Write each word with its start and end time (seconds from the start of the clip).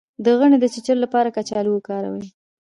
د 0.23 0.25
غڼې 0.39 0.57
د 0.61 0.65
چیچلو 0.73 1.03
لپاره 1.05 1.33
کچالو 1.37 1.69
وکاروئ 1.73 2.25